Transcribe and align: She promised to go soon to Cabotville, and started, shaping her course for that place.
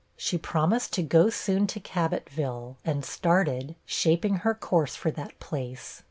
She 0.17 0.35
promised 0.39 0.93
to 0.93 1.03
go 1.03 1.29
soon 1.29 1.67
to 1.67 1.79
Cabotville, 1.79 2.77
and 2.83 3.05
started, 3.05 3.75
shaping 3.85 4.37
her 4.37 4.55
course 4.55 4.95
for 4.95 5.11
that 5.11 5.39
place. 5.39 5.99